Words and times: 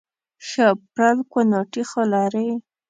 ښه 0.47 0.67
پرل 0.93 1.17
کوناټي 1.31 1.83
خو 1.89 2.01
لري 2.13 2.49